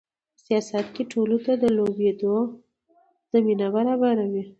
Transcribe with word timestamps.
په 0.35 0.39
سیاست 0.45 0.85
کې 0.95 1.03
ټولو 1.13 1.37
ته 1.45 1.51
د 1.63 1.63
لوبېدو 1.77 2.35
زمینه 3.31 3.67
برابروي. 3.75 4.43